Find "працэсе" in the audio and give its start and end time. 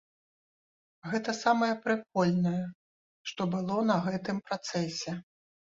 4.51-5.11